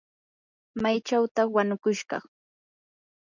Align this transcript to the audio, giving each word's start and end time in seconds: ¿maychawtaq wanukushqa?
¿maychawtaq 0.81 1.47
wanukushqa? 1.55 2.17